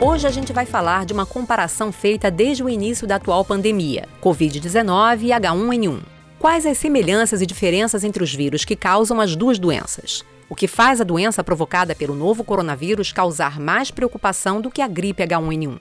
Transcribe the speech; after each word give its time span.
Hoje 0.00 0.28
a 0.28 0.30
gente 0.30 0.52
vai 0.52 0.64
falar 0.64 1.04
de 1.04 1.12
uma 1.12 1.26
comparação 1.26 1.90
feita 1.90 2.30
desde 2.30 2.62
o 2.62 2.68
início 2.68 3.04
da 3.04 3.16
atual 3.16 3.44
pandemia, 3.44 4.06
Covid-19 4.22 5.22
e 5.22 5.28
H1N1. 5.30 5.98
Quais 6.38 6.64
as 6.64 6.78
semelhanças 6.78 7.42
e 7.42 7.46
diferenças 7.46 8.04
entre 8.04 8.22
os 8.22 8.32
vírus 8.32 8.64
que 8.64 8.76
causam 8.76 9.20
as 9.20 9.34
duas 9.34 9.58
doenças? 9.58 10.24
O 10.48 10.54
que 10.54 10.68
faz 10.68 11.00
a 11.00 11.04
doença 11.04 11.42
provocada 11.42 11.96
pelo 11.96 12.14
novo 12.14 12.44
coronavírus 12.44 13.10
causar 13.10 13.58
mais 13.58 13.90
preocupação 13.90 14.60
do 14.60 14.70
que 14.70 14.80
a 14.80 14.86
gripe 14.86 15.24
H1N1? 15.24 15.80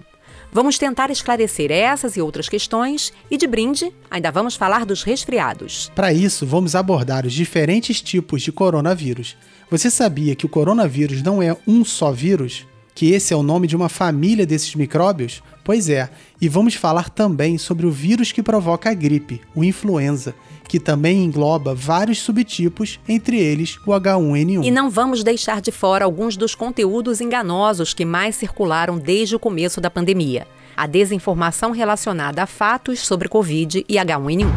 Vamos 0.52 0.80
tentar 0.80 1.12
esclarecer 1.12 1.72
essas 1.72 2.18
e 2.18 2.22
outras 2.22 2.50
questões 2.50 3.14
e, 3.30 3.38
de 3.38 3.46
brinde, 3.46 3.94
ainda 4.10 4.32
vamos 4.32 4.56
falar 4.56 4.84
dos 4.84 5.04
resfriados. 5.04 5.92
Para 5.94 6.12
isso, 6.12 6.44
vamos 6.44 6.74
abordar 6.74 7.24
os 7.24 7.34
diferentes 7.34 8.02
tipos 8.02 8.42
de 8.42 8.52
coronavírus. 8.52 9.38
Você 9.70 9.92
sabia 9.92 10.36
que 10.36 10.46
o 10.48 10.50
coronavírus 10.50 11.22
não 11.22 11.40
é 11.40 11.56
um 11.68 11.86
só 11.86 12.12
vírus? 12.12 12.66
Que 12.98 13.12
esse 13.12 13.32
é 13.32 13.38
o 13.38 13.44
nome 13.44 13.68
de 13.68 13.76
uma 13.76 13.90
família 13.90 14.44
desses 14.44 14.74
micróbios? 14.74 15.44
Pois 15.64 15.88
é, 15.88 16.10
e 16.42 16.50
vamos 16.50 16.74
falar 16.74 17.12
também 17.12 17.56
sobre 17.56 17.86
o 17.86 17.92
vírus 17.92 18.32
que 18.32 18.42
provoca 18.42 18.90
a 18.90 18.94
gripe, 18.96 19.40
o 19.54 19.64
influenza, 19.64 20.34
que 20.68 20.80
também 20.80 21.24
engloba 21.24 21.76
vários 21.76 22.18
subtipos, 22.18 23.00
entre 23.08 23.38
eles 23.38 23.78
o 23.86 23.92
H1N1. 23.92 24.66
E 24.66 24.72
não 24.72 24.90
vamos 24.90 25.24
deixar 25.24 25.62
de 25.62 25.72
fora 25.72 26.06
alguns 26.06 26.36
dos 26.36 26.56
conteúdos 26.56 27.22
enganosos 27.22 27.94
que 27.94 28.04
mais 28.04 28.36
circularam 28.36 28.98
desde 28.98 29.36
o 29.36 29.40
começo 29.40 29.80
da 29.80 29.92
pandemia. 29.92 30.48
A 30.76 30.88
desinformação 30.88 31.70
relacionada 31.70 32.42
a 32.42 32.48
fatos 32.48 33.02
sobre 33.02 33.30
Covid 33.30 33.86
e 33.88 33.94
H1N1. 33.94 34.48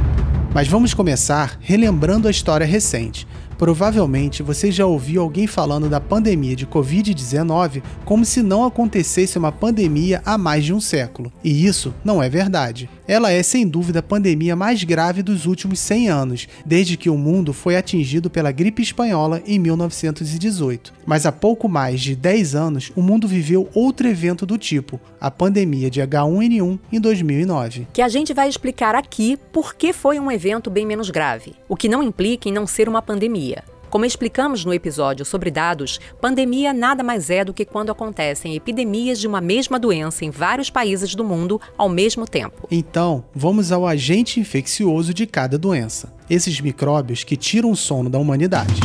Mas 0.55 0.67
vamos 0.67 0.95
começar 0.95 1.59
relembrando 1.61 2.27
a 2.27 2.31
história 2.31 2.67
recente. 2.67 3.29
Provavelmente 3.61 4.43
você 4.43 4.73
já 4.73 4.87
ouviu 4.87 5.21
alguém 5.21 5.47
falando 5.47 5.87
da 5.87 6.01
pandemia 6.01 6.57
de 6.57 6.67
Covid-19 6.67 7.83
como 8.07 8.25
se 8.25 8.43
não 8.43 8.65
acontecesse 8.65 9.37
uma 9.37 9.53
pandemia 9.53 10.23
há 10.25 10.39
mais 10.39 10.65
de 10.65 10.73
um 10.73 10.81
século. 10.81 11.31
E 11.45 11.67
isso 11.67 11.93
não 12.03 12.23
é 12.23 12.29
verdade. 12.31 12.89
Ela 13.07 13.33
é 13.33 13.43
sem 13.43 13.69
dúvida 13.69 13.99
a 13.99 14.03
pandemia 14.03 14.57
mais 14.57 14.83
grave 14.83 15.23
dos 15.23 15.45
últimos 15.45 15.79
100 15.81 16.09
anos, 16.09 16.49
desde 16.65 16.97
que 16.97 17.11
o 17.11 17.19
mundo 17.19 17.53
foi 17.53 17.77
atingido 17.77 18.31
pela 18.31 18.51
gripe 18.51 18.81
espanhola 18.83 19.43
em 19.45 19.59
1918. 19.59 20.95
Mas 21.05 21.27
há 21.27 21.33
pouco 21.33 21.69
mais 21.69 22.01
de 22.01 22.17
10 22.17 22.55
anos, 22.55 22.93
o 22.97 23.03
mundo 23.03 23.29
viveu 23.29 23.69
outro 23.75 24.09
evento 24.09 24.47
do 24.47 24.57
tipo, 24.57 24.99
a 25.21 25.31
pandemia 25.31 25.91
de 25.91 26.01
H1N1 26.01 26.79
em 26.93 27.01
2009. 27.01 27.89
Que 27.93 28.01
a 28.01 28.09
gente 28.09 28.33
vai 28.33 28.49
explicar 28.49 28.95
aqui 28.95 29.37
por 29.53 29.75
que 29.75 29.93
foi 29.93 30.19
um 30.19 30.31
evento 30.31 30.71
bem 30.71 30.87
menos 30.87 31.11
grave, 31.11 31.55
o 31.69 31.75
que 31.75 31.89
não 31.89 32.03
implica 32.03 32.49
em 32.49 32.53
não 32.53 32.67
ser 32.67 32.89
uma 32.89 33.03
pandemia. 33.03 33.50
Como 33.91 34.05
explicamos 34.05 34.65
no 34.65 34.73
episódio 34.73 35.25
sobre 35.25 35.51
dados, 35.51 35.99
pandemia 36.21 36.73
nada 36.73 37.03
mais 37.03 37.29
é 37.29 37.45
do 37.45 37.53
que 37.53 37.65
quando 37.65 37.91
acontecem 37.91 38.55
epidemias 38.55 39.19
de 39.19 39.27
uma 39.27 39.41
mesma 39.41 39.81
doença 39.81 40.25
em 40.25 40.31
vários 40.31 40.71
países 40.71 41.13
do 41.17 41.25
mundo 41.25 41.61
ao 41.77 41.89
mesmo 41.89 42.25
tempo. 42.25 42.69
Então, 42.71 43.25
vamos 43.35 43.73
ao 43.73 43.85
agente 43.85 44.39
infeccioso 44.39 45.13
de 45.13 45.27
cada 45.27 45.59
doença, 45.59 46.15
esses 46.31 46.61
micróbios 46.61 47.25
que 47.25 47.37
tiram 47.37 47.73
o 47.73 47.77
sono 47.77 48.09
da 48.09 48.19
humanidade. 48.19 48.81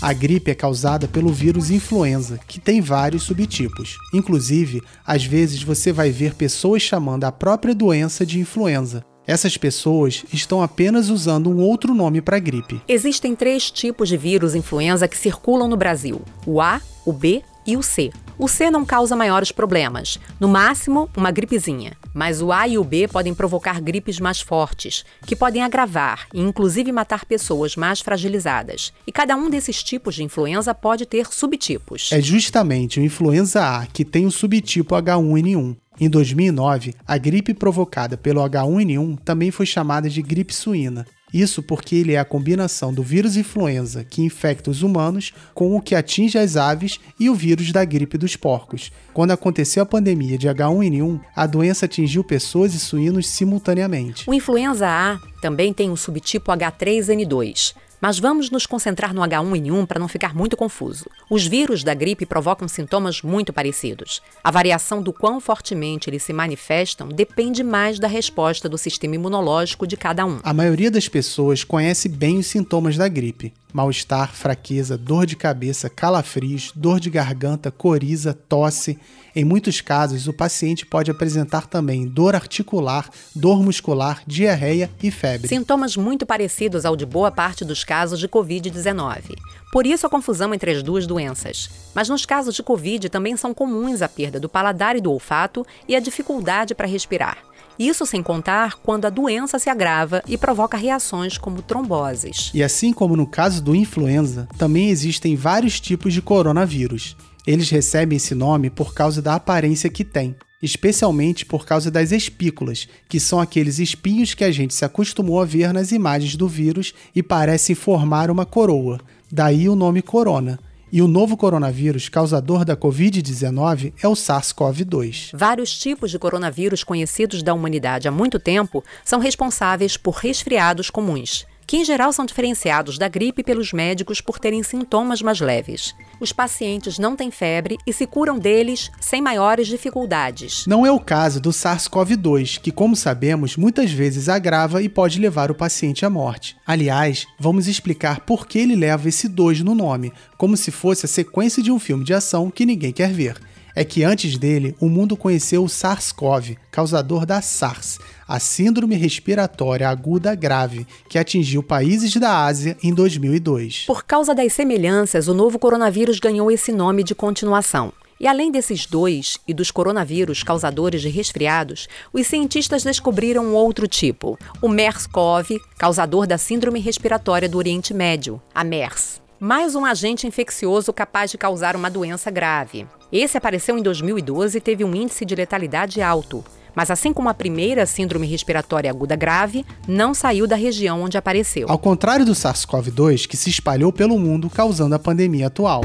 A 0.00 0.12
gripe 0.14 0.50
é 0.50 0.54
causada 0.54 1.06
pelo 1.06 1.30
vírus 1.30 1.70
influenza, 1.70 2.40
que 2.48 2.58
tem 2.58 2.80
vários 2.80 3.24
subtipos. 3.24 3.96
Inclusive, 4.14 4.80
às 5.04 5.24
vezes 5.24 5.62
você 5.62 5.92
vai 5.92 6.10
ver 6.10 6.34
pessoas 6.34 6.80
chamando 6.80 7.24
a 7.24 7.32
própria 7.32 7.74
doença 7.74 8.24
de 8.24 8.38
influenza. 8.38 9.04
Essas 9.28 9.58
pessoas 9.58 10.24
estão 10.32 10.62
apenas 10.62 11.10
usando 11.10 11.50
um 11.50 11.58
outro 11.58 11.92
nome 11.92 12.22
para 12.22 12.38
a 12.38 12.40
gripe. 12.40 12.80
Existem 12.88 13.36
três 13.36 13.70
tipos 13.70 14.08
de 14.08 14.16
vírus 14.16 14.54
influenza 14.54 15.06
que 15.06 15.18
circulam 15.18 15.68
no 15.68 15.76
Brasil: 15.76 16.22
o 16.46 16.62
A, 16.62 16.80
o 17.04 17.12
B 17.12 17.42
e 17.66 17.76
o 17.76 17.82
C. 17.82 18.10
O 18.38 18.48
C 18.48 18.70
não 18.70 18.86
causa 18.86 19.14
maiores 19.14 19.52
problemas, 19.52 20.18
no 20.40 20.48
máximo 20.48 21.10
uma 21.14 21.30
gripezinha. 21.30 21.92
Mas 22.14 22.40
o 22.40 22.50
A 22.50 22.66
e 22.66 22.78
o 22.78 22.84
B 22.84 23.06
podem 23.06 23.34
provocar 23.34 23.82
gripes 23.82 24.18
mais 24.18 24.40
fortes, 24.40 25.04
que 25.26 25.36
podem 25.36 25.62
agravar 25.62 26.26
e 26.32 26.40
inclusive 26.40 26.90
matar 26.90 27.26
pessoas 27.26 27.76
mais 27.76 28.00
fragilizadas. 28.00 28.94
E 29.06 29.12
cada 29.12 29.36
um 29.36 29.50
desses 29.50 29.82
tipos 29.82 30.14
de 30.14 30.24
influenza 30.24 30.74
pode 30.74 31.04
ter 31.04 31.26
subtipos. 31.30 32.08
É 32.12 32.22
justamente 32.22 32.98
o 32.98 33.04
influenza 33.04 33.60
A 33.62 33.84
que 33.84 34.06
tem 34.06 34.24
o 34.24 34.30
subtipo 34.30 34.94
H1N1. 34.94 35.76
Em 36.00 36.08
2009, 36.08 36.94
a 37.06 37.18
gripe 37.18 37.52
provocada 37.52 38.16
pelo 38.16 38.40
H1N1 38.40 39.18
também 39.24 39.50
foi 39.50 39.66
chamada 39.66 40.08
de 40.08 40.22
gripe 40.22 40.54
suína. 40.54 41.04
Isso 41.32 41.62
porque 41.62 41.96
ele 41.96 42.12
é 42.12 42.18
a 42.18 42.24
combinação 42.24 42.92
do 42.92 43.02
vírus 43.02 43.36
influenza 43.36 44.02
que 44.02 44.22
infecta 44.22 44.70
os 44.70 44.82
humanos 44.82 45.32
com 45.52 45.76
o 45.76 45.80
que 45.80 45.94
atinge 45.94 46.38
as 46.38 46.56
aves 46.56 46.98
e 47.20 47.28
o 47.28 47.34
vírus 47.34 47.70
da 47.70 47.84
gripe 47.84 48.16
dos 48.16 48.34
porcos. 48.34 48.90
Quando 49.12 49.32
aconteceu 49.32 49.82
a 49.82 49.86
pandemia 49.86 50.38
de 50.38 50.48
H1N1, 50.48 51.20
a 51.34 51.46
doença 51.46 51.84
atingiu 51.84 52.24
pessoas 52.24 52.74
e 52.74 52.78
suínos 52.78 53.28
simultaneamente. 53.28 54.24
O 54.28 54.32
influenza 54.32 54.88
A 54.88 55.18
também 55.42 55.72
tem 55.72 55.90
o 55.90 55.96
subtipo 55.96 56.50
H3N2. 56.50 57.74
Mas 58.00 58.18
vamos 58.18 58.50
nos 58.50 58.64
concentrar 58.64 59.12
no 59.12 59.22
H1N1 59.22 59.86
para 59.86 59.98
não 59.98 60.06
ficar 60.06 60.34
muito 60.34 60.56
confuso. 60.56 61.06
Os 61.28 61.46
vírus 61.46 61.82
da 61.82 61.94
gripe 61.94 62.24
provocam 62.24 62.68
sintomas 62.68 63.22
muito 63.22 63.52
parecidos. 63.52 64.22
A 64.42 64.50
variação 64.50 65.02
do 65.02 65.12
quão 65.12 65.40
fortemente 65.40 66.08
eles 66.08 66.22
se 66.22 66.32
manifestam 66.32 67.08
depende 67.08 67.64
mais 67.64 67.98
da 67.98 68.06
resposta 68.06 68.68
do 68.68 68.78
sistema 68.78 69.16
imunológico 69.16 69.86
de 69.86 69.96
cada 69.96 70.24
um. 70.24 70.38
A 70.42 70.54
maioria 70.54 70.90
das 70.90 71.08
pessoas 71.08 71.64
conhece 71.64 72.08
bem 72.08 72.38
os 72.38 72.46
sintomas 72.46 72.96
da 72.96 73.08
gripe: 73.08 73.52
mal-estar, 73.72 74.32
fraqueza, 74.32 74.96
dor 74.96 75.26
de 75.26 75.36
cabeça, 75.36 75.90
calafrios, 75.90 76.72
dor 76.74 77.00
de 77.00 77.10
garganta, 77.10 77.70
coriza, 77.70 78.32
tosse. 78.32 78.98
Em 79.36 79.44
muitos 79.44 79.80
casos, 79.80 80.26
o 80.26 80.32
paciente 80.32 80.84
pode 80.84 81.10
apresentar 81.10 81.66
também 81.66 82.08
dor 82.08 82.34
articular, 82.34 83.08
dor 83.34 83.62
muscular, 83.62 84.22
diarreia 84.26 84.90
e 85.00 85.10
febre. 85.10 85.46
Sintomas 85.46 85.96
muito 85.96 86.26
parecidos 86.26 86.84
ao 86.84 86.96
de 86.96 87.06
boa 87.06 87.30
parte 87.30 87.64
dos 87.64 87.84
casos 87.88 88.20
de 88.20 88.28
Covid-19. 88.28 89.34
Por 89.72 89.86
isso 89.86 90.06
a 90.06 90.10
confusão 90.10 90.52
entre 90.52 90.72
as 90.72 90.82
duas 90.82 91.06
doenças. 91.06 91.70
Mas 91.94 92.06
nos 92.06 92.26
casos 92.26 92.54
de 92.54 92.62
Covid 92.62 93.08
também 93.08 93.34
são 93.34 93.54
comuns 93.54 94.02
a 94.02 94.08
perda 94.10 94.38
do 94.38 94.46
paladar 94.46 94.94
e 94.94 95.00
do 95.00 95.10
olfato 95.10 95.66
e 95.88 95.96
a 95.96 96.00
dificuldade 96.00 96.74
para 96.74 96.86
respirar. 96.86 97.38
Isso 97.78 98.04
sem 98.04 98.22
contar 98.22 98.74
quando 98.74 99.06
a 99.06 99.10
doença 99.10 99.58
se 99.58 99.70
agrava 99.70 100.22
e 100.26 100.36
provoca 100.36 100.76
reações 100.76 101.38
como 101.38 101.62
tromboses. 101.62 102.50
E 102.52 102.62
assim 102.62 102.92
como 102.92 103.16
no 103.16 103.26
caso 103.26 103.62
do 103.62 103.74
influenza, 103.74 104.46
também 104.58 104.90
existem 104.90 105.34
vários 105.34 105.80
tipos 105.80 106.12
de 106.12 106.20
coronavírus. 106.20 107.16
Eles 107.46 107.70
recebem 107.70 108.18
esse 108.18 108.34
nome 108.34 108.68
por 108.68 108.92
causa 108.92 109.22
da 109.22 109.34
aparência 109.34 109.88
que 109.88 110.04
têm, 110.04 110.36
especialmente 110.62 111.44
por 111.46 111.64
causa 111.64 111.90
das 111.90 112.12
espículas, 112.12 112.88
que 113.08 113.20
são 113.20 113.40
aqueles 113.40 113.78
espinhos 113.78 114.34
que 114.34 114.44
a 114.44 114.50
gente 114.50 114.74
se 114.74 114.84
acostumou 114.84 115.40
a 115.40 115.44
ver 115.44 115.72
nas 115.72 115.92
imagens 115.92 116.36
do 116.36 116.48
vírus 116.48 116.92
e 117.14 117.22
parecem 117.22 117.74
formar 117.74 118.30
uma 118.30 118.44
coroa. 118.44 119.00
Daí 119.30 119.68
o 119.68 119.76
nome 119.76 120.02
corona. 120.02 120.58
E 120.90 121.02
o 121.02 121.08
novo 121.08 121.36
coronavírus 121.36 122.08
causador 122.08 122.64
da 122.64 122.74
Covid-19 122.74 123.92
é 124.02 124.08
o 124.08 124.12
SARS-CoV-2. 124.12 125.30
Vários 125.34 125.78
tipos 125.78 126.10
de 126.10 126.18
coronavírus 126.18 126.82
conhecidos 126.82 127.42
da 127.42 127.52
humanidade 127.52 128.08
há 128.08 128.10
muito 128.10 128.38
tempo 128.38 128.82
são 129.04 129.20
responsáveis 129.20 129.98
por 129.98 130.14
resfriados 130.14 130.88
comuns 130.88 131.46
que 131.68 131.76
em 131.76 131.84
geral 131.84 132.10
são 132.14 132.24
diferenciados 132.24 132.96
da 132.96 133.08
gripe 133.08 133.44
pelos 133.44 133.74
médicos 133.74 134.22
por 134.22 134.38
terem 134.38 134.62
sintomas 134.62 135.20
mais 135.20 135.38
leves. 135.38 135.94
Os 136.18 136.32
pacientes 136.32 136.98
não 136.98 137.14
têm 137.14 137.30
febre 137.30 137.76
e 137.86 137.92
se 137.92 138.06
curam 138.06 138.38
deles 138.38 138.90
sem 138.98 139.20
maiores 139.20 139.68
dificuldades. 139.68 140.64
Não 140.66 140.86
é 140.86 140.90
o 140.90 140.98
caso 140.98 141.38
do 141.42 141.50
SARS-CoV-2, 141.50 142.58
que, 142.58 142.72
como 142.72 142.96
sabemos, 142.96 143.54
muitas 143.58 143.92
vezes 143.92 144.30
agrava 144.30 144.82
e 144.82 144.88
pode 144.88 145.20
levar 145.20 145.50
o 145.50 145.54
paciente 145.54 146.06
à 146.06 146.10
morte. 146.10 146.56
Aliás, 146.66 147.26
vamos 147.38 147.68
explicar 147.68 148.20
por 148.20 148.46
que 148.46 148.58
ele 148.58 148.74
leva 148.74 149.06
esse 149.06 149.28
2 149.28 149.60
no 149.60 149.74
nome, 149.74 150.10
como 150.38 150.56
se 150.56 150.70
fosse 150.70 151.04
a 151.04 151.08
sequência 151.08 151.62
de 151.62 151.70
um 151.70 151.78
filme 151.78 152.02
de 152.02 152.14
ação 152.14 152.50
que 152.50 152.64
ninguém 152.64 152.92
quer 152.92 153.12
ver 153.12 153.38
é 153.78 153.84
que 153.84 154.02
antes 154.02 154.36
dele 154.36 154.74
o 154.80 154.88
mundo 154.88 155.16
conheceu 155.16 155.62
o 155.62 155.68
SARS-CoV, 155.68 156.58
causador 156.68 157.24
da 157.24 157.40
SARS, 157.40 158.00
a 158.26 158.40
Síndrome 158.40 158.96
Respiratória 158.96 159.88
Aguda 159.88 160.34
Grave, 160.34 160.84
que 161.08 161.16
atingiu 161.16 161.62
países 161.62 162.12
da 162.16 162.44
Ásia 162.44 162.76
em 162.82 162.92
2002. 162.92 163.84
Por 163.86 164.02
causa 164.02 164.34
das 164.34 164.52
semelhanças, 164.52 165.28
o 165.28 165.34
novo 165.34 165.60
coronavírus 165.60 166.18
ganhou 166.18 166.50
esse 166.50 166.72
nome 166.72 167.04
de 167.04 167.14
continuação. 167.14 167.92
E 168.18 168.26
além 168.26 168.50
desses 168.50 168.84
dois 168.84 169.38
e 169.46 169.54
dos 169.54 169.70
coronavírus 169.70 170.42
causadores 170.42 171.00
de 171.00 171.08
resfriados, 171.08 171.86
os 172.12 172.26
cientistas 172.26 172.82
descobriram 172.82 173.46
um 173.46 173.54
outro 173.54 173.86
tipo, 173.86 174.36
o 174.60 174.68
MERS-CoV, 174.68 175.56
causador 175.78 176.26
da 176.26 176.36
Síndrome 176.36 176.80
Respiratória 176.80 177.48
do 177.48 177.56
Oriente 177.58 177.94
Médio, 177.94 178.42
a 178.52 178.64
MERS. 178.64 179.22
Mais 179.38 179.76
um 179.76 179.84
agente 179.84 180.26
infeccioso 180.26 180.92
capaz 180.92 181.30
de 181.30 181.38
causar 181.38 181.76
uma 181.76 181.88
doença 181.88 182.28
grave. 182.28 182.84
Esse 183.10 183.38
apareceu 183.38 183.78
em 183.78 183.82
2012 183.82 184.58
e 184.58 184.60
teve 184.60 184.84
um 184.84 184.94
índice 184.94 185.24
de 185.24 185.34
letalidade 185.34 186.02
alto. 186.02 186.44
Mas 186.74 186.90
assim 186.90 187.10
como 187.10 187.30
a 187.30 187.34
primeira 187.34 187.86
síndrome 187.86 188.26
respiratória 188.26 188.90
aguda 188.90 189.16
grave, 189.16 189.64
não 189.88 190.12
saiu 190.12 190.46
da 190.46 190.54
região 190.54 191.02
onde 191.02 191.16
apareceu. 191.16 191.66
Ao 191.70 191.78
contrário 191.78 192.26
do 192.26 192.32
SARS-CoV-2, 192.32 193.26
que 193.26 193.36
se 193.36 193.48
espalhou 193.48 193.90
pelo 193.90 194.18
mundo 194.18 194.50
causando 194.50 194.94
a 194.94 194.98
pandemia 194.98 195.46
atual. 195.46 195.80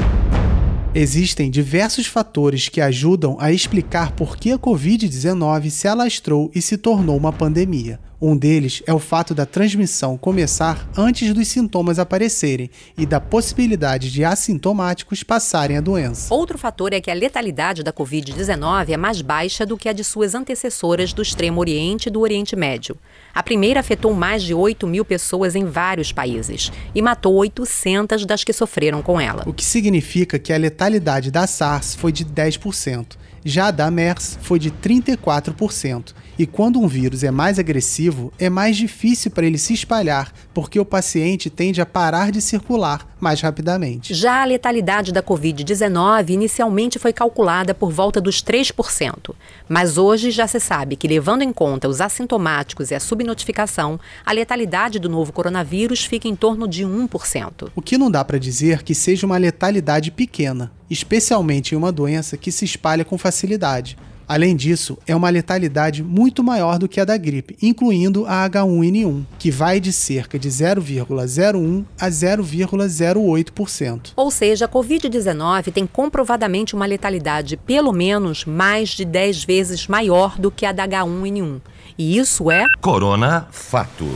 Existem 0.94 1.50
diversos 1.50 2.06
fatores 2.06 2.68
que 2.68 2.80
ajudam 2.80 3.36
a 3.40 3.50
explicar 3.50 4.12
por 4.12 4.36
que 4.36 4.52
a 4.52 4.58
Covid-19 4.58 5.70
se 5.70 5.88
alastrou 5.88 6.50
e 6.54 6.60
se 6.60 6.76
tornou 6.76 7.16
uma 7.16 7.32
pandemia. 7.32 7.98
Um 8.26 8.34
deles 8.34 8.82
é 8.86 8.94
o 8.94 8.98
fato 8.98 9.34
da 9.34 9.44
transmissão 9.44 10.16
começar 10.16 10.88
antes 10.96 11.34
dos 11.34 11.46
sintomas 11.46 11.98
aparecerem 11.98 12.70
e 12.96 13.04
da 13.04 13.20
possibilidade 13.20 14.10
de 14.10 14.24
assintomáticos 14.24 15.22
passarem 15.22 15.76
a 15.76 15.80
doença. 15.82 16.32
Outro 16.32 16.56
fator 16.56 16.94
é 16.94 17.02
que 17.02 17.10
a 17.10 17.14
letalidade 17.14 17.82
da 17.82 17.92
Covid-19 17.92 18.88
é 18.88 18.96
mais 18.96 19.20
baixa 19.20 19.66
do 19.66 19.76
que 19.76 19.90
a 19.90 19.92
de 19.92 20.02
suas 20.02 20.34
antecessoras 20.34 21.12
do 21.12 21.20
Extremo 21.20 21.60
Oriente 21.60 22.06
e 22.06 22.10
do 22.10 22.22
Oriente 22.22 22.56
Médio. 22.56 22.96
A 23.34 23.42
primeira 23.42 23.80
afetou 23.80 24.14
mais 24.14 24.42
de 24.42 24.54
8 24.54 24.86
mil 24.86 25.04
pessoas 25.04 25.54
em 25.54 25.66
vários 25.66 26.10
países 26.10 26.72
e 26.94 27.02
matou 27.02 27.34
800 27.34 28.24
das 28.24 28.42
que 28.42 28.54
sofreram 28.54 29.02
com 29.02 29.20
ela. 29.20 29.42
O 29.46 29.52
que 29.52 29.62
significa 29.62 30.38
que 30.38 30.50
a 30.50 30.56
letalidade 30.56 31.30
da 31.30 31.46
SARS 31.46 31.94
foi 31.94 32.10
de 32.10 32.24
10%. 32.24 33.18
Já 33.44 33.66
a 33.66 33.70
da 33.70 33.90
MERS 33.90 34.38
foi 34.40 34.58
de 34.58 34.70
34%. 34.70 36.14
E 36.38 36.46
quando 36.46 36.80
um 36.80 36.88
vírus 36.88 37.22
é 37.22 37.30
mais 37.30 37.58
agressivo, 37.58 38.13
é 38.38 38.50
mais 38.50 38.76
difícil 38.76 39.30
para 39.30 39.46
ele 39.46 39.58
se 39.58 39.72
espalhar, 39.72 40.32
porque 40.52 40.78
o 40.78 40.84
paciente 40.84 41.50
tende 41.50 41.80
a 41.80 41.86
parar 41.86 42.30
de 42.30 42.40
circular 42.40 43.06
mais 43.20 43.40
rapidamente. 43.40 44.12
Já 44.12 44.42
a 44.42 44.44
letalidade 44.44 45.12
da 45.12 45.22
Covid-19 45.22 46.30
inicialmente 46.30 46.98
foi 46.98 47.12
calculada 47.12 47.74
por 47.74 47.90
volta 47.90 48.20
dos 48.20 48.42
3%, 48.42 49.34
mas 49.68 49.96
hoje 49.96 50.30
já 50.30 50.46
se 50.46 50.60
sabe 50.60 50.96
que, 50.96 51.08
levando 51.08 51.42
em 51.42 51.52
conta 51.52 51.88
os 51.88 52.00
assintomáticos 52.00 52.90
e 52.90 52.94
a 52.94 53.00
subnotificação, 53.00 53.98
a 54.24 54.32
letalidade 54.32 54.98
do 54.98 55.08
novo 55.08 55.32
coronavírus 55.32 56.04
fica 56.04 56.28
em 56.28 56.36
torno 56.36 56.68
de 56.68 56.84
1%. 56.84 57.70
O 57.74 57.82
que 57.82 57.96
não 57.96 58.10
dá 58.10 58.24
para 58.24 58.38
dizer 58.38 58.82
que 58.82 58.94
seja 58.94 59.26
uma 59.26 59.38
letalidade 59.38 60.10
pequena, 60.10 60.70
especialmente 60.90 61.74
em 61.74 61.78
uma 61.78 61.90
doença 61.90 62.36
que 62.36 62.52
se 62.52 62.64
espalha 62.64 63.04
com 63.04 63.16
facilidade. 63.16 63.96
Além 64.26 64.56
disso, 64.56 64.98
é 65.06 65.14
uma 65.14 65.30
letalidade 65.30 66.02
muito 66.02 66.42
maior 66.42 66.78
do 66.78 66.88
que 66.88 67.00
a 67.00 67.04
da 67.04 67.16
gripe, 67.16 67.56
incluindo 67.60 68.24
a 68.26 68.48
H1N1, 68.48 69.24
que 69.38 69.50
vai 69.50 69.80
de 69.80 69.92
cerca 69.92 70.38
de 70.38 70.48
0,01 70.48 71.84
a 72.00 72.08
0,08%. 72.08 74.12
Ou 74.16 74.30
seja, 74.30 74.64
a 74.64 74.68
Covid-19 74.68 75.72
tem 75.72 75.86
comprovadamente 75.86 76.74
uma 76.74 76.86
letalidade 76.86 77.56
pelo 77.56 77.92
menos 77.92 78.44
mais 78.44 78.90
de 78.90 79.04
10 79.04 79.44
vezes 79.44 79.86
maior 79.86 80.38
do 80.38 80.50
que 80.50 80.66
a 80.66 80.72
da 80.72 80.86
H1N1. 80.86 81.60
E 81.98 82.18
isso 82.18 82.50
é. 82.50 82.64
Corona 82.80 83.46
Fato. 83.50 84.08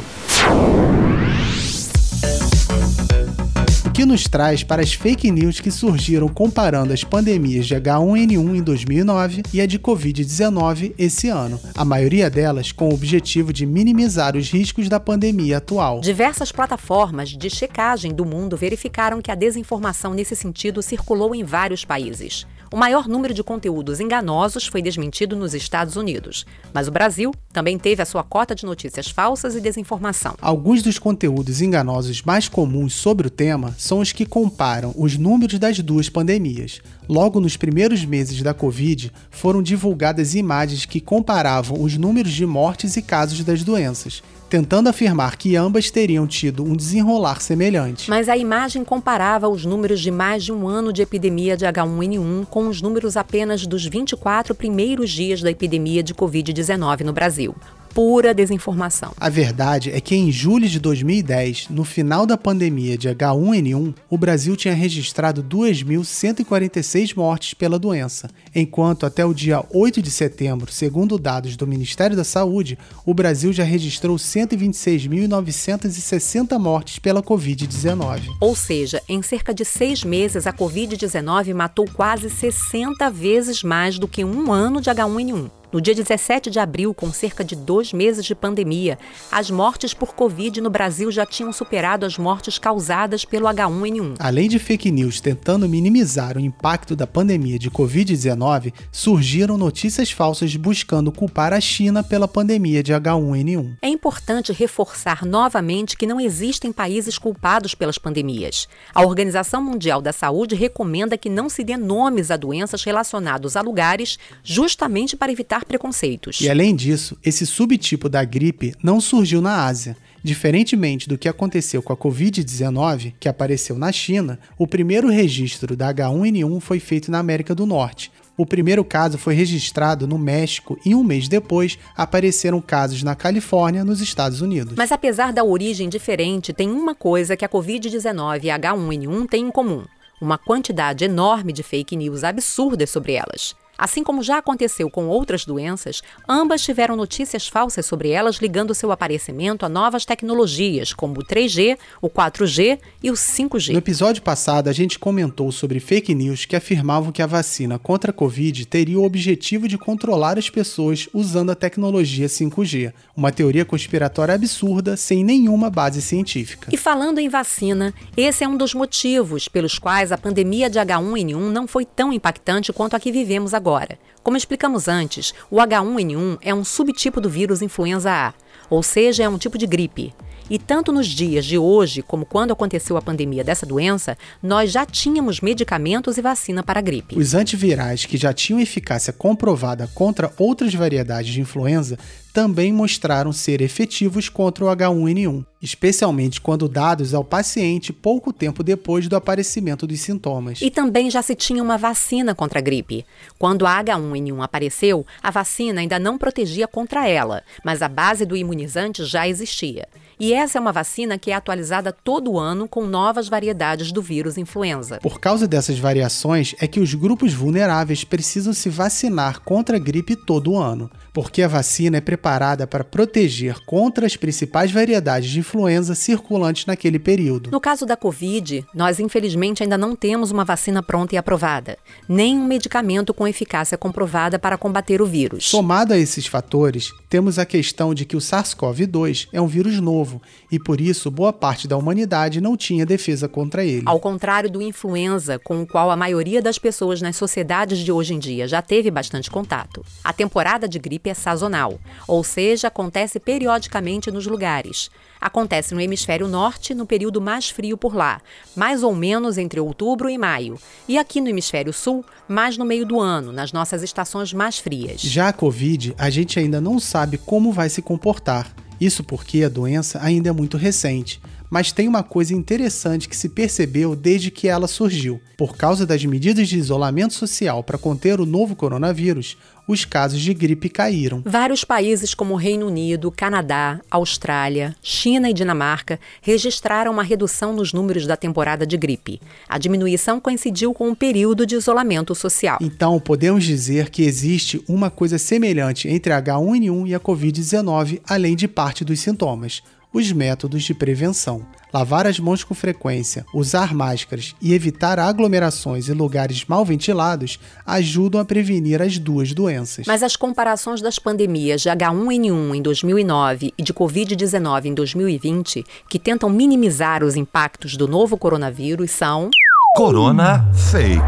Que 3.99 4.06
nos 4.06 4.29
traz 4.29 4.62
para 4.62 4.81
as 4.81 4.93
fake 4.93 5.29
news 5.29 5.59
que 5.59 5.73
surgiram 5.73 6.29
comparando 6.29 6.93
as 6.93 7.03
pandemias 7.03 7.67
de 7.67 7.75
H1N1 7.75 8.56
em 8.56 8.62
2009 8.62 9.43
e 9.53 9.61
a 9.61 9.67
de 9.67 9.77
Covid-19 9.77 10.95
esse 10.97 11.29
ano, 11.29 11.61
a 11.75 11.85
maioria 11.85 12.31
delas 12.31 12.71
com 12.71 12.91
o 12.91 12.95
objetivo 12.95 13.53
de 13.53 13.67
minimizar 13.67 14.37
os 14.37 14.53
riscos 14.53 14.89
da 14.89 15.00
pandemia 15.00 15.56
atual. 15.56 16.00
Diversas 16.00 16.53
plataformas 16.53 17.31
de 17.31 17.50
checagem 17.50 18.15
do 18.15 18.25
mundo 18.25 18.56
verificaram 18.56 19.21
que 19.21 19.33
a 19.33 19.35
desinformação 19.35 20.15
nesse 20.15 20.37
sentido 20.37 20.81
circulou 20.81 21.35
em 21.35 21.43
vários 21.43 21.85
países. 21.85 22.47
O 22.70 22.76
maior 22.76 23.09
número 23.09 23.32
de 23.32 23.43
conteúdos 23.43 23.99
enganosos 23.99 24.67
foi 24.67 24.82
desmentido 24.82 25.35
nos 25.35 25.55
Estados 25.55 25.97
Unidos, 25.97 26.44
mas 26.73 26.87
o 26.87 26.91
Brasil 26.91 27.32
também 27.50 27.79
teve 27.79 28.03
a 28.03 28.05
sua 28.05 28.23
cota 28.23 28.55
de 28.55 28.67
notícias 28.67 29.09
falsas 29.09 29.55
e 29.55 29.61
desinformação. 29.61 30.35
Alguns 30.38 30.82
dos 30.82 30.99
conteúdos 30.99 31.62
enganosos 31.62 32.20
mais 32.23 32.47
comuns 32.47 32.93
sobre 32.93 33.26
o 33.26 33.31
tema 33.31 33.75
são 33.79 34.00
os 34.00 34.12
que 34.12 34.26
comparam 34.26 34.93
os 34.99 35.17
números 35.17 35.59
das 35.59 35.79
duas 35.79 36.11
pandemias. 36.11 36.82
Logo 37.09 37.41
nos 37.41 37.56
primeiros 37.56 38.05
meses 38.05 38.43
da 38.43 38.53
Covid, 38.53 39.11
foram 39.31 39.62
divulgadas 39.62 40.35
imagens 40.35 40.85
que 40.85 41.00
comparavam 41.00 41.82
os 41.82 41.97
números 41.97 42.32
de 42.32 42.44
mortes 42.44 42.99
e 42.99 43.03
casos 43.03 43.43
das 43.43 43.62
doenças, 43.62 44.23
tentando 44.49 44.89
afirmar 44.89 45.37
que 45.37 45.56
ambas 45.56 45.91
teriam 45.91 46.27
tido 46.27 46.65
um 46.65 46.75
desenrolar 46.75 47.41
semelhante. 47.41 48.09
Mas 48.09 48.29
a 48.29 48.37
imagem 48.37 48.85
comparava 48.85 49.49
os 49.49 49.65
números 49.65 50.00
de 50.00 50.11
mais 50.11 50.45
de 50.45 50.53
um 50.53 50.67
ano 50.67 50.93
de 50.93 51.03
epidemia 51.03 51.56
de 51.56 51.67
H1N1 51.67 52.47
com 52.47 52.69
os 52.69 52.81
números 52.81 53.17
apenas 53.17 53.67
dos 53.67 53.85
24 53.85 54.55
primeiros 54.55 55.11
dias 55.11 55.43
da 55.43 55.50
epidemia 55.50 56.03
de 56.03 56.15
Covid-19 56.15 57.00
no 57.03 57.12
Brasil 57.12 57.55
pura 57.94 58.35
desinformação. 58.35 59.12
A 59.19 59.29
verdade 59.29 59.90
é 59.90 60.00
que 60.00 60.14
em 60.14 60.31
julho 60.31 60.69
de 60.69 60.79
2010, 60.79 61.69
no 61.70 61.85
final 61.85 62.26
da 62.26 62.37
pandemia 62.37 62.96
de 62.96 63.08
H1N1, 63.08 63.94
o 64.08 64.19
Brasil 64.19 64.55
tinha 64.56 64.75
registrado 64.75 65.43
2.146 65.43 67.17
mortes 67.17 67.55
pela 67.55 67.79
doença, 67.79 68.29
enquanto 68.55 69.06
até 69.06 69.25
o 69.25 69.35
dia 69.35 69.64
8 69.73 70.02
de 70.02 70.11
setembro, 70.11 70.73
segundo 70.73 71.19
dados 71.19 71.56
do 71.56 71.67
Ministério 71.67 72.17
da 72.17 72.25
Saúde, 72.25 72.79
o 73.05 73.14
Brasil 73.14 73.52
já 73.52 73.64
registrou 73.64 74.17
126.960 74.17 76.58
mortes 76.58 76.99
pela 76.99 77.23
Covid-19. 77.23 78.23
Ou 78.41 78.55
seja, 78.55 79.02
em 79.08 79.23
cerca 79.23 79.55
de 79.55 79.64
seis 79.64 80.05
meses, 80.05 80.46
a 80.46 80.52
Covid-19 80.52 81.55
matou 81.55 81.88
quase 81.93 82.31
60 82.31 83.11
vezes 83.11 83.62
mais 83.62 83.99
do 83.99 84.06
que 84.06 84.25
um 84.25 84.52
ano 84.52 84.81
de 84.81 84.91
H1N1. 84.91 85.50
No 85.70 85.82
dia 85.82 85.94
17 85.94 86.50
de 86.50 86.59
abril, 86.59 86.94
com 86.94 87.12
cerca 87.12 87.44
de 87.44 87.55
dois 87.55 87.93
meses 87.93 88.25
de 88.25 88.35
pandemia, 88.35 88.99
as 89.31 89.50
mortes 89.50 89.93
por 89.93 90.15
Covid 90.15 90.62
no 90.62 90.70
Brasil 90.70 91.12
já 91.12 91.26
tinham 91.26 91.53
superado 91.53 92.06
as 92.06 92.17
mortes 92.17 92.59
causadas 92.59 93.23
pelo 93.26 93.47
H1N1. 93.47 94.17
Além 94.19 94.49
de 94.49 94.59
fake 94.59 94.91
news 94.91 95.20
tentando 95.20 95.69
minimizar 95.69 96.38
o 96.38 96.41
impacto 96.41 96.97
da 96.97 97.06
pandemia 97.06 97.59
de 97.59 97.70
Covid-19, 97.70 98.73
surgiram 98.91 99.59
notícias 99.59 100.11
falsas 100.11 100.56
buscando 100.56 101.12
culpar 101.12 101.53
a 101.53 101.61
China 101.61 102.03
pela 102.03 102.27
pandemia 102.27 102.82
de 102.82 102.94
H1N1. 102.94 103.77
É 103.82 103.89
importante 103.89 104.55
reforçar 104.55 105.27
novamente 105.27 105.98
que 105.98 106.06
não 106.06 106.19
existem 106.19 106.72
países 106.72 107.19
culpados 107.19 107.75
pelas 107.75 107.98
pandemias. 107.98 108.67
A 108.94 109.03
Organização 109.03 109.63
Mundial 109.63 110.01
da 110.01 110.15
Saúde 110.15 110.55
recomenda 110.55 111.19
que 111.19 111.29
não 111.29 111.51
se 111.51 111.63
dê 111.63 111.77
nomes 111.77 112.31
a 112.31 112.39
doenças 112.39 112.82
relacionadas 112.84 113.55
a 113.55 113.60
lugares, 113.60 114.19
justamente 114.43 115.15
para 115.15 115.31
evitar 115.31 115.57
evitar 115.58 115.65
preconceitos. 115.65 116.41
E 116.41 116.48
além 116.48 116.74
disso, 116.74 117.17
esse 117.24 117.46
subtipo 117.46 118.08
da 118.08 118.24
gripe 118.24 118.74
não 118.82 119.00
surgiu 119.00 119.41
na 119.41 119.65
Ásia. 119.67 119.96
Diferentemente 120.22 121.08
do 121.08 121.17
que 121.17 121.29
aconteceu 121.29 121.82
com 121.82 121.93
a 121.93 121.96
Covid-19, 121.96 123.15
que 123.20 123.29
apareceu 123.29 123.79
na 123.79 123.93
China, 123.93 124.38
o 124.58 124.67
primeiro 124.67 125.08
registro 125.08 125.77
da 125.77 125.93
H1N1 125.94 126.60
foi 126.60 126.81
feito 126.81 127.10
na 127.10 127.19
América 127.19 127.55
do 127.55 127.65
Norte. 127.65 128.10
O 128.36 128.46
primeiro 128.46 128.84
caso 128.84 129.19
foi 129.19 129.34
registrado 129.34 130.06
no 130.06 130.19
México 130.19 130.79
e 130.84 130.94
um 130.94 131.03
mês 131.03 131.29
depois 131.29 131.79
apareceram 131.96 132.60
casos 132.60 133.03
na 133.03 133.17
Califórnia, 133.17 133.84
nos 133.84 134.00
Estados 134.00 134.41
Unidos. 134.41 134.74
Mas 134.77 134.93
apesar 134.93 135.32
da 135.32 135.43
origem 135.43 135.88
diferente, 135.88 136.53
tem 136.53 136.70
uma 136.70 136.94
coisa 136.94 137.36
que 137.36 137.44
a 137.44 137.48
Covid-19 137.48 138.44
e 138.44 138.50
a 138.50 138.58
H1N1 138.58 139.29
têm 139.29 139.46
em 139.46 139.50
comum: 139.50 139.84
uma 140.20 140.38
quantidade 140.38 141.05
enorme 141.05 141.53
de 141.53 141.62
fake 141.62 141.96
news 141.96 142.22
absurdas 142.22 142.91
sobre 142.91 143.12
elas. 143.12 143.56
Assim 143.79 144.03
como 144.03 144.25
já 144.25 144.39
aconteceu 144.39 144.91
com 144.91 145.06
outras 145.06 145.44
doenças, 145.44 146.03
ambas 146.29 146.63
tiveram 146.63 146.97
notícias 146.97 147.47
falsas 147.47 147.87
sobre 147.87 148.11
elas 148.11 148.39
ligando 148.39 148.75
seu 148.75 148.91
aparecimento 148.91 149.65
a 149.65 149.69
novas 149.69 150.05
tecnologias, 150.05 150.93
como 150.93 151.20
o 151.20 151.25
3G, 151.25 151.79
o 152.03 152.11
4G 152.11 152.81
e 153.01 153.08
o 153.08 153.15
5G. 153.15 153.73
No 153.73 153.79
episódio 153.79 154.20
passado, 154.20 154.67
a 154.67 154.73
gente 154.73 154.99
comentou 154.99 155.53
sobre 155.53 155.79
fake 155.79 156.13
news 156.13 156.44
que 156.44 156.56
afirmavam 156.56 157.13
que 157.13 157.23
a 157.23 157.27
vacina 157.27 157.79
contra 157.79 158.11
a 158.11 158.15
Covid 158.15 158.67
teria 158.67 158.99
o 158.99 159.05
objetivo 159.05 159.69
de 159.69 159.79
controlar 159.79 160.37
as 160.39 160.51
pessoas 160.51 161.08
usando 161.15 161.51
a 161.51 161.55
tecnologia 161.55 162.27
5G, 162.27 162.93
uma 163.17 163.31
teoria 163.31 163.65
conspiratória 163.65 164.35
absurda 164.35 164.97
sem 164.97 165.23
nenhuma 165.23 165.70
base 165.70 166.03
científica. 166.03 166.69
E 166.73 166.77
falando 166.77 167.20
em 167.20 167.29
vacina, 167.29 167.94
esse 168.17 168.43
é 168.43 168.49
um 168.49 168.56
dos 168.56 168.75
motivos 168.75 169.47
pelos 169.47 169.79
quais 169.79 170.11
a 170.11 170.19
pandemia 170.19 170.69
de 170.69 170.81
H1N1 170.81 171.39
não 171.39 171.69
foi 171.69 171.85
tão 171.85 172.13
impactante 172.13 172.73
quanto 172.73 172.97
a 172.97 173.01
que 173.01 173.13
vivemos 173.13 173.55
agora 173.55 173.68
agora. 173.69 173.98
Como 174.22 174.37
explicamos 174.37 174.89
antes, 174.89 175.34
o 175.51 175.56
H1N1 175.56 176.39
é 176.41 176.55
um 176.55 176.65
subtipo 176.65 177.20
do 177.20 177.29
vírus 177.29 177.60
influenza 177.60 178.10
A. 178.10 178.34
ou 178.70 178.82
seja, 178.82 179.25
é 179.25 179.29
um 179.29 179.39
tipo 179.39 179.58
de 179.58 179.67
gripe. 179.67 180.15
E 180.51 180.58
tanto 180.58 180.93
nos 180.93 181.06
dias 181.06 181.44
de 181.44 181.58
hoje, 181.58 182.01
como 182.01 182.25
quando 182.25 182.53
aconteceu 182.53 182.96
a 182.96 183.03
pandemia 183.03 183.44
dessa 183.44 183.67
doença, 183.67 184.17
nós 184.43 184.72
já 184.72 184.87
tínhamos 184.87 185.41
medicamentos 185.43 186.17
e 186.17 186.22
vacina 186.22 186.63
para 186.63 186.79
a 186.79 186.82
gripe. 186.82 187.19
Os 187.19 187.34
antivirais 187.34 188.06
que 188.06 188.17
já 188.17 188.32
tinham 188.32 188.58
eficácia 188.58 189.13
comprovada 189.13 189.87
contra 189.94 190.32
outras 190.39 190.72
variedades 190.72 191.34
de 191.34 191.41
influenza 191.41 191.98
também 192.32 192.72
mostraram 192.72 193.32
ser 193.32 193.60
efetivos 193.60 194.29
contra 194.29 194.65
o 194.65 194.69
H1N1, 194.69 195.44
especialmente 195.60 196.41
quando 196.41 196.69
dados 196.69 197.13
ao 197.13 197.25
paciente 197.25 197.93
pouco 197.93 198.32
tempo 198.32 198.63
depois 198.63 199.08
do 199.08 199.17
aparecimento 199.17 199.89
dos 199.89 200.01
sintomas. 200.01 200.60
E 200.63 200.70
também 200.70 201.10
já 201.10 201.20
se 201.20 201.34
tinha 201.34 201.63
uma 201.63 201.77
vacina 201.77 202.34
contra 202.34 202.60
a 202.60 202.63
gripe. 202.63 203.05
Quando 203.39 203.67
a 203.67 203.82
H1N1 203.82 204.41
apareceu, 204.41 205.05
a 205.20 205.32
vacina 205.32 205.81
ainda 205.81 205.98
não 205.98 206.17
protegia 206.17 206.69
contra 206.69 207.08
ela, 207.08 207.43
mas 207.65 207.82
a 207.82 207.89
base 207.89 208.25
do 208.25 208.37
imunizante 208.58 209.05
já 209.05 209.29
existia. 209.29 209.86
E 210.20 210.32
essa 210.32 210.58
é 210.58 210.60
uma 210.60 210.72
vacina 210.72 211.17
que 211.17 211.31
é 211.31 211.34
atualizada 211.34 211.93
todo 211.93 212.39
ano 212.39 212.67
com 212.67 212.84
novas 212.84 213.29
variedades 213.29 213.93
do 213.93 214.03
vírus 214.03 214.37
influenza. 214.37 214.98
Por 215.01 215.20
causa 215.20 215.46
dessas 215.46 215.79
variações, 215.79 216.56
é 216.60 216.67
que 216.67 216.81
os 216.81 216.93
grupos 216.93 217.32
vulneráveis 217.32 218.03
precisam 218.03 218.53
se 218.53 218.69
vacinar 218.69 219.41
contra 219.41 219.77
a 219.77 219.79
gripe 219.79 220.17
todo 220.17 220.56
ano, 220.56 220.91
porque 221.15 221.41
a 221.41 221.46
vacina 221.46 221.98
é 221.98 222.01
preparada 222.01 222.67
para 222.67 222.82
proteger 222.82 223.60
contra 223.65 224.06
as 224.06 224.17
principais 224.17 224.72
variedades 224.72 225.31
de 225.31 225.39
influenza 225.39 225.94
circulantes 225.94 226.67
naquele 226.67 226.98
período. 226.98 227.53
No 227.53 227.60
caso 227.60 227.87
da 227.87 227.96
Covid, 227.96 228.67
nós 228.75 228.98
infelizmente 228.98 229.63
ainda 229.63 229.79
não 229.79 229.94
temos 229.94 230.32
uma 230.32 230.44
vacina 230.44 230.82
pronta 230.82 231.15
e 231.15 231.19
aprovada, 231.19 231.79
nem 232.08 232.37
um 232.37 232.44
medicamento 232.44 233.15
com 233.15 233.29
eficácia 233.29 233.79
comprovada 233.79 234.37
para 234.37 234.58
combater 234.58 235.01
o 235.01 235.06
vírus. 235.06 235.44
Somado 235.46 235.93
a 235.93 235.98
esses 235.98 236.27
fatores, 236.27 236.93
temos 237.08 237.39
a 237.39 237.46
questão 237.46 237.94
de 237.94 238.05
que 238.05 238.17
o 238.17 238.20
SARS-CoV-2 238.20 239.29
é 239.32 239.41
um 239.41 239.46
vírus 239.46 239.79
novo 239.81 240.07
e 240.50 240.58
por 240.58 240.81
isso 240.81 241.10
boa 241.10 241.32
parte 241.32 241.69
da 241.69 241.77
humanidade 241.77 242.41
não 242.41 242.56
tinha 242.56 242.86
defesa 242.86 243.29
contra 243.29 243.65
ele. 243.65 243.82
Ao 243.86 244.00
contrário 244.00 244.50
do 244.50 244.62
influenza, 244.62 245.38
com 245.38 245.62
o 245.62 245.67
qual 245.67 245.91
a 245.91 245.96
maioria 245.96 246.41
das 246.41 246.58
pessoas 246.58 247.03
nas 247.03 247.17
sociedades 247.17 247.79
de 247.79 247.93
hoje 247.93 248.15
em 248.15 248.19
dia 248.19 248.48
já 248.48 248.62
teve 248.62 248.91
bastante 248.91 249.31
contato. 249.31 249.84
A 250.03 250.12
temporada 250.12 250.69
de 250.69 250.79
gripe 250.79 251.10
é 251.10 251.15
sazonal, 251.15 251.79
ou 252.06 252.24
seja, 252.24 252.69
acontece 252.69 253.20
periodicamente 253.20 254.10
nos 254.10 254.27
lugares. 254.27 254.91
Acontece 255.20 255.74
no 255.74 255.81
hemisfério 255.81 256.29
norte 256.29 256.74
no 256.74 256.86
período 256.86 257.20
mais 257.20 257.50
frio 257.50 257.77
por 257.77 257.94
lá, 257.94 258.20
mais 258.55 258.82
ou 258.82 258.94
menos 258.94 259.36
entre 259.36 259.58
outubro 259.58 260.08
e 260.08 260.17
maio, 260.17 260.58
e 260.86 260.96
aqui 260.96 261.20
no 261.20 261.29
hemisfério 261.29 261.72
sul, 261.72 262.05
mais 262.29 262.56
no 262.56 262.65
meio 262.65 262.86
do 262.86 263.00
ano, 263.00 263.32
nas 263.32 263.53
nossas 263.53 263.82
estações 263.82 264.32
mais 264.32 264.58
frias. 264.58 265.00
Já 265.00 265.29
a 265.29 265.32
Covid, 265.32 265.94
a 265.98 266.08
gente 266.08 266.38
ainda 266.38 266.60
não 266.60 266.79
sabe 266.79 267.19
como 267.19 267.53
vai 267.53 267.69
se 267.69 267.82
comportar. 267.82 268.55
Isso 268.81 269.03
porque 269.03 269.43
a 269.43 269.49
doença 269.49 269.99
ainda 270.03 270.29
é 270.29 270.32
muito 270.32 270.56
recente. 270.56 271.20
Mas 271.50 271.72
tem 271.72 271.88
uma 271.88 272.02
coisa 272.02 272.34
interessante 272.34 273.08
que 273.08 273.17
se 273.17 273.28
percebeu 273.28 273.96
desde 273.96 274.31
que 274.31 274.48
ela 274.48 274.69
surgiu. 274.69 275.20
Por 275.36 275.56
causa 275.56 275.86
das 275.86 276.05
medidas 276.05 276.48
de 276.48 276.58
isolamento 276.58 277.14
social 277.14 277.62
para 277.62 277.78
conter 277.78 278.20
o 278.20 278.26
novo 278.26 278.55
coronavírus, 278.56 279.36
os 279.69 279.84
casos 279.84 280.20
de 280.20 280.32
gripe 280.34 280.69
caíram. 280.69 281.22
Vários 281.24 281.62
países 281.62 282.14
como 282.14 282.34
Reino 282.34 282.67
Unido, 282.67 283.10
Canadá, 283.10 283.81
Austrália, 283.90 284.74
China 284.82 285.31
e 285.31 285.34
Dinamarca 285.34 286.00
registraram 286.22 286.90
uma 286.90 287.02
redução 287.02 287.52
nos 287.52 287.72
números 287.72 288.06
da 288.06 288.17
temporada 288.17 288.67
de 288.67 288.76
gripe. 288.76 289.20
A 289.48 289.58
diminuição 289.58 290.20
coincidiu 290.20 290.72
com 290.72 290.88
um 290.88 290.94
período 290.94 291.46
de 291.46 291.55
isolamento 291.55 292.14
social. 292.14 292.58
Então, 292.60 292.98
podemos 292.98 293.44
dizer 293.44 293.90
que 293.90 294.02
existe 294.02 294.62
uma 294.67 294.90
coisa 294.90 295.19
semelhante 295.19 295.86
entre 295.86 296.12
a 296.12 296.22
H1N1 296.22 296.88
e 296.88 296.94
a 296.94 297.00
Covid-19, 297.00 298.00
além 298.08 298.34
de 298.34 298.48
parte 298.48 298.84
dos 298.84 299.00
sintomas 299.00 299.62
os 299.93 300.13
métodos 300.13 300.63
de 300.63 300.75
prevenção. 300.75 301.47
Lavar 301.73 302.07
as 302.07 302.19
mãos 302.19 302.43
com 302.43 302.55
frequência, 302.55 303.27
usar 303.35 303.75
máscaras 303.75 304.35
e 304.41 304.55
evitar 304.55 304.99
aglomerações 304.99 305.89
em 305.89 305.93
lugares 305.93 306.45
mal 306.47 306.65
ventilados 306.65 307.39
ajudam 307.67 308.21
a 308.21 308.25
prevenir 308.25 308.81
as 308.81 308.99
duas 308.99 309.35
doenças. 309.35 309.87
Mas 309.87 310.03
as 310.03 310.17
comparações 310.17 310.81
das 310.81 310.99
pandemias 310.99 311.61
de 311.61 311.69
H1N1 311.69 312.55
em 312.55 312.63
2009 312.63 313.53
e 313.59 313.63
de 313.63 313.75
Covid-19 313.75 314.65
em 314.67 314.75
2020, 314.75 315.65
que 315.89 315.99
tentam 315.99 316.31
minimizar 316.31 317.05
os 317.05 317.17
impactos 317.17 317.77
do 317.77 317.87
novo 317.87 318.17
coronavírus, 318.17 318.91
são. 318.91 319.29
Corona 319.77 320.51
Fake. 320.55 320.99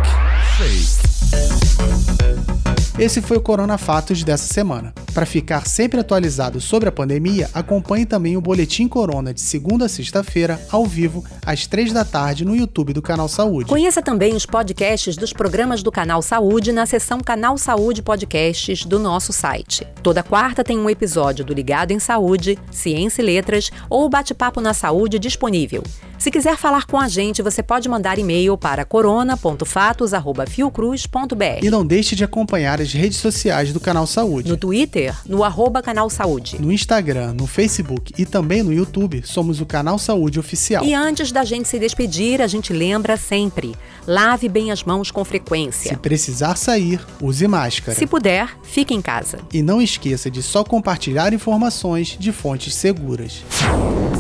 Fake. 0.59 1.11
Esse 2.99 3.23
foi 3.23 3.39
o 3.39 3.41
Corona 3.41 3.79
Fatos 3.79 4.23
dessa 4.23 4.53
semana. 4.53 4.93
Para 5.14 5.26
ficar 5.26 5.67
sempre 5.67 5.99
atualizado 5.99 6.61
sobre 6.61 6.88
a 6.88 6.93
pandemia, 6.93 7.50
acompanhe 7.52 8.07
também 8.07 8.37
o 8.37 8.40
Boletim 8.40 8.87
Corona 8.87 9.35
de 9.35 9.40
segunda 9.40 9.87
a 9.87 9.88
sexta-feira, 9.88 10.61
ao 10.71 10.87
vivo, 10.87 11.25
às 11.45 11.67
três 11.67 11.93
da 11.93 12.05
tarde, 12.05 12.45
no 12.45 12.55
YouTube 12.55 12.93
do 12.93 13.02
Canal 13.02 13.29
Saúde. 13.29 13.69
Conheça 13.69 14.00
também 14.00 14.35
os 14.35 14.47
podcasts 14.47 15.17
dos 15.17 15.33
programas 15.33 15.83
do 15.83 15.90
Canal 15.90 16.23
Saúde 16.23 16.71
na 16.71 16.87
seção 16.87 17.21
Canal 17.21 17.59
Saúde 17.59 18.02
Podcasts 18.02 18.85
do 18.85 19.00
nosso 19.00 19.33
site. 19.33 19.85
Toda 20.00 20.23
quarta 20.23 20.62
tem 20.62 20.79
um 20.79 20.88
episódio 20.88 21.45
do 21.45 21.52
Ligado 21.52 21.90
em 21.90 21.99
Saúde, 21.99 22.57
Ciência 22.71 23.21
e 23.21 23.25
Letras 23.25 23.71
ou 23.88 24.09
Bate-Papo 24.09 24.61
na 24.61 24.73
Saúde 24.73 25.19
disponível. 25.19 25.83
Se 26.21 26.31
quiser 26.31 26.57
falar 26.59 26.85
com 26.85 27.00
a 27.00 27.09
gente, 27.09 27.40
você 27.40 27.62
pode 27.62 27.88
mandar 27.88 28.19
e-mail 28.19 28.59
para 28.59 28.85
corona.fatos.fiocruz.br. 28.85 31.62
E 31.62 31.71
não 31.71 31.87
deixe 31.87 32.14
de 32.14 32.23
acompanhar 32.23 32.79
as 32.79 32.93
redes 32.93 33.17
sociais 33.17 33.73
do 33.73 33.81
Canal 33.81 34.07
Saúde. 34.07 34.50
No 34.50 34.59
Twitter, 34.59 35.00
no 35.26 35.45
arroba 35.45 35.83
Canal 35.83 36.09
Saúde. 36.11 36.61
No 36.61 36.73
Instagram, 36.73 37.35
no 37.35 37.47
Facebook 37.47 38.12
e 38.19 38.25
também 38.25 38.62
no 38.62 38.73
YouTube, 38.73 39.23
somos 39.25 39.61
o 39.61 39.66
Canal 39.66 39.99
Saúde 39.99 40.38
Oficial. 40.38 40.85
E 40.85 40.95
antes 40.95 41.33
da 41.33 41.45
gente 41.45 41.69
se 41.69 41.78
despedir, 41.78 42.42
a 42.42 42.47
gente 42.47 42.73
lembra 42.73 43.16
sempre: 43.16 43.75
lave 44.07 44.49
bem 44.49 44.71
as 44.71 44.83
mãos 44.85 45.11
com 45.11 45.25
frequência. 45.25 45.90
Se 45.90 45.97
precisar 45.97 46.57
sair, 46.57 47.00
use 47.21 47.47
máscara. 47.47 47.97
Se 47.97 48.07
puder, 48.07 48.49
fique 48.62 48.95
em 48.95 49.02
casa. 49.02 49.38
E 49.52 49.62
não 49.62 49.80
esqueça 49.80 50.30
de 50.30 50.42
só 50.42 50.64
compartilhar 50.64 51.33
informações 51.33 52.16
de 52.19 52.33
fontes 52.33 52.75
seguras. 52.75 53.42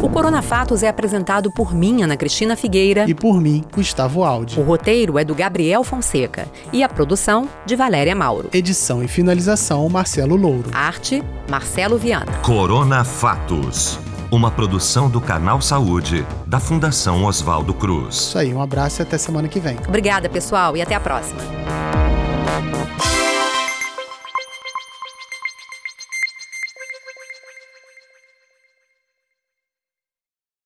O 0.02 0.08
Corona 0.08 0.40
Fatos 0.40 0.82
é 0.82 0.88
apresentado 0.88 1.52
por 1.52 1.74
mim, 1.74 2.02
Ana 2.02 2.16
Cristina 2.16 2.56
Figueira. 2.56 3.04
E 3.06 3.14
por 3.14 3.38
mim, 3.38 3.62
Gustavo 3.70 4.24
Aldi. 4.24 4.58
O 4.58 4.62
roteiro 4.62 5.18
é 5.18 5.24
do 5.24 5.34
Gabriel 5.34 5.84
Fonseca. 5.84 6.48
E 6.72 6.82
a 6.82 6.88
produção, 6.88 7.48
de 7.66 7.76
Valéria 7.76 8.14
Mauro. 8.14 8.48
Edição 8.52 9.02
e 9.02 9.08
finalização, 9.08 9.86
Marcelo 9.90 10.36
Louro. 10.36 10.69
Arte, 10.72 11.22
Marcelo 11.48 11.98
Viana. 11.98 12.32
Corona 12.42 13.04
Fatos. 13.04 13.98
Uma 14.30 14.50
produção 14.50 15.10
do 15.10 15.20
Canal 15.20 15.60
Saúde, 15.60 16.24
da 16.46 16.60
Fundação 16.60 17.24
Oswaldo 17.24 17.74
Cruz. 17.74 18.14
Isso 18.14 18.38
aí, 18.38 18.54
um 18.54 18.62
abraço 18.62 19.00
e 19.00 19.02
até 19.02 19.18
semana 19.18 19.48
que 19.48 19.58
vem. 19.58 19.76
Obrigada, 19.88 20.28
pessoal, 20.28 20.76
e 20.76 20.82
até 20.82 20.94
a 20.94 21.00
próxima. 21.00 21.40